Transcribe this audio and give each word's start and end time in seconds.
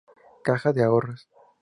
Caja 0.47 0.73
de 0.73 0.81
Ahorros. 0.83 1.21